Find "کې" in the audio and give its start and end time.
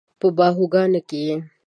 1.07-1.19